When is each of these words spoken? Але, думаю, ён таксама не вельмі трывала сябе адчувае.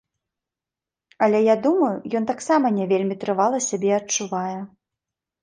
Але, 1.27 1.41
думаю, 1.65 1.91
ён 2.21 2.25
таксама 2.31 2.73
не 2.79 2.85
вельмі 2.93 3.19
трывала 3.25 3.61
сябе 3.69 3.95
адчувае. 4.01 4.59